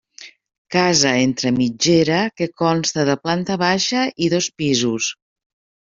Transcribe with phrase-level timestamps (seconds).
[0.75, 5.17] Casa entre mitgera que consta de planta baixa i dos pisos.